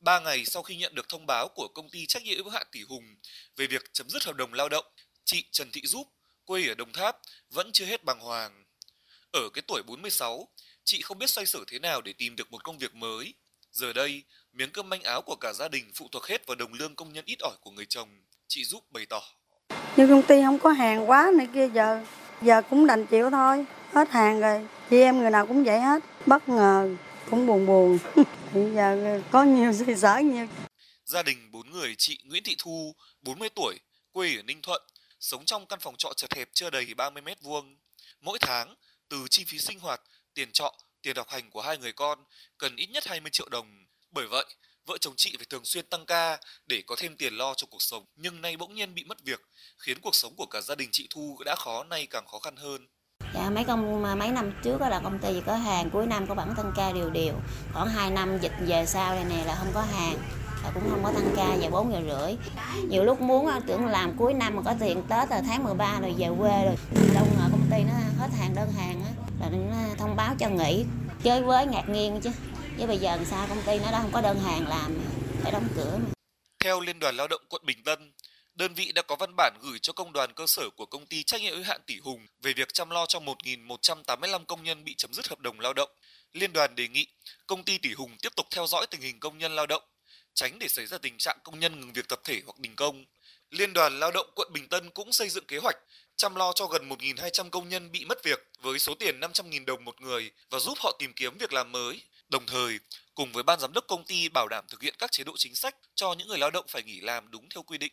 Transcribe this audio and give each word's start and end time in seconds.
Ba 0.00 0.20
ngày 0.20 0.44
sau 0.44 0.62
khi 0.62 0.76
nhận 0.76 0.94
được 0.94 1.08
thông 1.08 1.26
báo 1.26 1.48
của 1.48 1.68
công 1.74 1.90
ty 1.90 2.06
trách 2.06 2.22
nhiệm 2.22 2.36
hữu 2.36 2.48
hạn 2.48 2.66
Tỷ 2.72 2.82
Hùng 2.82 3.04
về 3.56 3.66
việc 3.66 3.92
chấm 3.92 4.08
dứt 4.10 4.24
hợp 4.24 4.36
đồng 4.36 4.54
lao 4.54 4.68
động, 4.68 4.84
chị 5.24 5.44
Trần 5.52 5.70
Thị 5.72 5.80
Giúp, 5.84 6.06
quê 6.44 6.68
ở 6.68 6.74
Đồng 6.74 6.92
Tháp, 6.92 7.16
vẫn 7.50 7.70
chưa 7.72 7.84
hết 7.84 8.04
bàng 8.04 8.20
hoàng. 8.20 8.64
Ở 9.32 9.48
cái 9.54 9.62
tuổi 9.68 9.82
46, 9.86 10.48
chị 10.84 11.02
không 11.02 11.18
biết 11.18 11.30
xoay 11.30 11.46
sở 11.46 11.58
thế 11.66 11.78
nào 11.78 12.00
để 12.00 12.12
tìm 12.12 12.36
được 12.36 12.50
một 12.50 12.64
công 12.64 12.78
việc 12.78 12.94
mới. 12.94 13.34
Giờ 13.72 13.92
đây, 13.92 14.22
miếng 14.52 14.70
cơm 14.72 14.88
manh 14.88 15.02
áo 15.02 15.22
của 15.22 15.36
cả 15.36 15.52
gia 15.52 15.68
đình 15.68 15.90
phụ 15.94 16.08
thuộc 16.12 16.26
hết 16.26 16.46
vào 16.46 16.54
đồng 16.54 16.72
lương 16.72 16.94
công 16.94 17.12
nhân 17.12 17.24
ít 17.26 17.38
ỏi 17.40 17.56
của 17.60 17.70
người 17.70 17.86
chồng. 17.88 18.08
Chị 18.48 18.64
Giúp 18.64 18.92
bày 18.92 19.06
tỏ. 19.06 19.22
Nhưng 19.96 20.08
công 20.08 20.22
ty 20.22 20.42
không 20.42 20.58
có 20.58 20.70
hàng 20.70 21.10
quá 21.10 21.30
này 21.36 21.48
kia 21.54 21.68
giờ 21.74 22.04
giờ 22.42 22.62
cũng 22.70 22.86
đành 22.86 23.06
chịu 23.06 23.30
thôi 23.30 23.66
hết 23.92 24.10
hàng 24.10 24.40
rồi 24.40 24.66
chị 24.90 25.00
em 25.00 25.18
người 25.18 25.30
nào 25.30 25.46
cũng 25.46 25.64
vậy 25.64 25.80
hết 25.80 26.02
bất 26.26 26.48
ngờ 26.48 26.96
cũng 27.30 27.46
buồn 27.46 27.66
buồn 27.66 27.98
Bây 28.54 28.74
giờ 28.74 29.20
có 29.30 29.44
nhiều 29.44 29.72
dây 29.72 29.96
sở 29.96 30.18
nhiều 30.18 30.46
Gia 31.04 31.22
đình 31.22 31.50
bốn 31.50 31.70
người 31.70 31.94
chị 31.98 32.18
Nguyễn 32.24 32.42
Thị 32.42 32.56
Thu, 32.58 32.94
40 33.20 33.48
tuổi, 33.54 33.78
quê 34.12 34.36
ở 34.36 34.42
Ninh 34.42 34.62
Thuận, 34.62 34.82
sống 35.20 35.44
trong 35.44 35.66
căn 35.66 35.80
phòng 35.80 35.94
trọ 35.98 36.12
chật 36.16 36.34
hẹp 36.34 36.48
chưa 36.52 36.70
đầy 36.70 36.94
30 36.94 37.22
mét 37.22 37.42
vuông. 37.42 37.76
Mỗi 38.20 38.38
tháng, 38.38 38.74
từ 39.08 39.26
chi 39.30 39.44
phí 39.44 39.58
sinh 39.58 39.78
hoạt, 39.78 40.00
tiền 40.34 40.52
trọ, 40.52 40.74
tiền 41.02 41.16
học 41.16 41.28
hành 41.28 41.50
của 41.50 41.62
hai 41.62 41.78
người 41.78 41.92
con 41.92 42.24
cần 42.58 42.76
ít 42.76 42.86
nhất 42.86 43.06
20 43.06 43.30
triệu 43.30 43.48
đồng. 43.48 43.86
Bởi 44.10 44.26
vậy, 44.26 44.44
vợ 44.86 44.98
chồng 45.00 45.14
chị 45.16 45.34
phải 45.36 45.46
thường 45.50 45.64
xuyên 45.64 45.86
tăng 45.86 46.06
ca 46.06 46.38
để 46.66 46.82
có 46.86 46.96
thêm 46.98 47.16
tiền 47.16 47.34
lo 47.34 47.54
cho 47.54 47.66
cuộc 47.70 47.82
sống. 47.82 48.04
Nhưng 48.16 48.40
nay 48.40 48.56
bỗng 48.56 48.74
nhiên 48.74 48.94
bị 48.94 49.04
mất 49.04 49.24
việc, 49.24 49.40
khiến 49.78 50.00
cuộc 50.00 50.14
sống 50.14 50.36
của 50.36 50.46
cả 50.46 50.60
gia 50.60 50.74
đình 50.74 50.88
chị 50.92 51.06
Thu 51.10 51.38
đã 51.44 51.54
khó 51.54 51.84
nay 51.84 52.06
càng 52.10 52.26
khó 52.26 52.38
khăn 52.38 52.56
hơn. 52.56 52.88
Dạ, 53.34 53.50
mấy 53.50 53.64
công 53.64 54.02
mấy 54.18 54.30
năm 54.30 54.52
trước 54.62 54.80
đó 54.80 54.88
là 54.88 55.00
công 55.00 55.18
ty 55.18 55.40
có 55.46 55.54
hàng 55.54 55.90
cuối 55.90 56.06
năm 56.06 56.26
có 56.26 56.34
bản 56.34 56.54
tăng 56.56 56.72
ca 56.76 56.92
đều 56.92 57.10
đều. 57.10 57.34
Khoảng 57.72 57.88
2 57.88 58.10
năm 58.10 58.38
dịch 58.38 58.52
về 58.66 58.86
sau 58.86 59.14
đây 59.14 59.24
này 59.24 59.44
là 59.44 59.54
không 59.54 59.68
có 59.74 59.80
hàng 59.80 60.14
là 60.64 60.70
cũng 60.74 60.90
không 60.90 61.04
có 61.04 61.12
tăng 61.12 61.34
ca 61.36 61.56
về 61.60 61.70
bốn 61.70 61.92
giờ 61.92 62.00
rưỡi. 62.08 62.36
Nhiều 62.88 63.04
lúc 63.04 63.20
muốn 63.20 63.46
à, 63.46 63.60
tưởng 63.66 63.86
làm 63.86 64.16
cuối 64.16 64.34
năm 64.34 64.56
mà 64.56 64.62
có 64.62 64.74
tiền 64.80 65.02
tết 65.08 65.30
là 65.30 65.42
tháng 65.46 65.64
13 65.64 66.00
rồi 66.00 66.14
về 66.18 66.28
quê 66.38 66.64
rồi. 66.64 66.76
Đâu 67.14 67.26
ngờ 67.36 67.48
công 67.50 67.66
ty 67.70 67.82
nó 67.82 67.92
hết 68.18 68.28
hàng 68.38 68.54
đơn 68.54 68.72
hàng 68.72 69.02
á 69.04 69.10
là 69.40 69.48
nó 69.50 69.94
thông 69.98 70.16
báo 70.16 70.34
cho 70.38 70.48
nghỉ. 70.48 70.84
Chơi 71.22 71.42
với 71.42 71.66
ngạc 71.66 71.88
nhiên 71.88 72.20
chứ. 72.20 72.30
Chứ 72.78 72.86
bây 72.86 72.98
giờ 72.98 73.16
làm 73.16 73.24
sao 73.24 73.46
công 73.48 73.62
ty 73.62 73.78
nó 73.78 73.90
đã 73.90 74.02
không 74.02 74.12
có 74.12 74.20
đơn 74.20 74.40
hàng 74.40 74.68
làm 74.68 74.98
phải 75.42 75.52
đóng 75.52 75.68
cửa 75.76 75.98
mà. 76.04 76.10
Theo 76.64 76.80
Liên 76.80 76.98
đoàn 76.98 77.16
Lao 77.16 77.28
động 77.28 77.40
quận 77.48 77.62
Bình 77.66 77.78
Tân, 77.84 78.12
đơn 78.54 78.74
vị 78.74 78.92
đã 78.92 79.02
có 79.02 79.16
văn 79.16 79.34
bản 79.36 79.58
gửi 79.62 79.78
cho 79.78 79.92
công 79.92 80.12
đoàn 80.12 80.32
cơ 80.32 80.46
sở 80.46 80.70
của 80.76 80.86
công 80.86 81.06
ty 81.06 81.22
trách 81.22 81.40
nhiệm 81.40 81.54
hữu 81.54 81.64
hạn 81.64 81.80
Tỷ 81.86 81.98
Hùng 81.98 82.26
về 82.42 82.52
việc 82.52 82.72
chăm 82.72 82.90
lo 82.90 83.06
cho 83.06 83.18
1.185 83.18 84.44
công 84.44 84.62
nhân 84.62 84.84
bị 84.84 84.94
chấm 84.94 85.14
dứt 85.14 85.28
hợp 85.28 85.38
đồng 85.38 85.60
lao 85.60 85.72
động. 85.72 85.90
Liên 86.32 86.52
đoàn 86.52 86.74
đề 86.74 86.88
nghị 86.88 87.06
công 87.46 87.64
ty 87.64 87.78
Tỷ 87.78 87.94
Hùng 87.94 88.16
tiếp 88.22 88.32
tục 88.36 88.46
theo 88.50 88.66
dõi 88.66 88.86
tình 88.90 89.00
hình 89.00 89.20
công 89.20 89.38
nhân 89.38 89.56
lao 89.56 89.66
động, 89.66 89.82
tránh 90.34 90.58
để 90.58 90.68
xảy 90.68 90.86
ra 90.86 90.98
tình 90.98 91.18
trạng 91.18 91.38
công 91.44 91.60
nhân 91.60 91.80
ngừng 91.80 91.92
việc 91.92 92.08
tập 92.08 92.20
thể 92.24 92.42
hoặc 92.46 92.58
đình 92.58 92.76
công. 92.76 93.04
Liên 93.50 93.72
đoàn 93.72 93.98
Lao 93.98 94.10
động 94.10 94.30
quận 94.34 94.52
Bình 94.52 94.68
Tân 94.68 94.90
cũng 94.90 95.12
xây 95.12 95.28
dựng 95.28 95.44
kế 95.44 95.58
hoạch 95.58 95.76
chăm 96.16 96.34
lo 96.34 96.52
cho 96.52 96.66
gần 96.66 96.88
1.200 96.88 97.50
công 97.50 97.68
nhân 97.68 97.92
bị 97.92 98.04
mất 98.04 98.24
việc 98.24 98.48
với 98.62 98.78
số 98.78 98.94
tiền 98.94 99.20
500.000 99.20 99.64
đồng 99.64 99.84
một 99.84 100.00
người 100.00 100.30
và 100.50 100.58
giúp 100.58 100.78
họ 100.80 100.96
tìm 100.98 101.12
kiếm 101.12 101.38
việc 101.38 101.52
làm 101.52 101.72
mới. 101.72 102.02
Đồng 102.28 102.46
thời, 102.46 102.78
cùng 103.14 103.32
với 103.32 103.42
ban 103.42 103.60
giám 103.60 103.72
đốc 103.72 103.84
công 103.88 104.04
ty 104.04 104.28
bảo 104.28 104.48
đảm 104.48 104.64
thực 104.68 104.82
hiện 104.82 104.94
các 104.98 105.12
chế 105.12 105.24
độ 105.24 105.32
chính 105.36 105.54
sách 105.54 105.76
cho 105.94 106.12
những 106.12 106.28
người 106.28 106.38
lao 106.38 106.50
động 106.50 106.64
phải 106.68 106.82
nghỉ 106.82 107.00
làm 107.00 107.30
đúng 107.30 107.48
theo 107.48 107.62
quy 107.62 107.78
định. 107.78 107.92